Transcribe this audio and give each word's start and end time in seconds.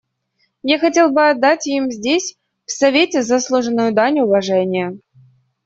Я 0.63 0.79
хотел 0.79 1.11
бы 1.11 1.29
отдать 1.29 1.67
им 1.67 1.91
здесь, 1.91 2.35
в 2.65 2.71
Совете, 2.71 3.21
заслуженную 3.21 3.93
дань 3.93 4.21
уважения. 4.21 4.97